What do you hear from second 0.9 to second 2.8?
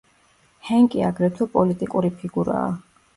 აგრეთვე პოლიტიკური ფიგურაა.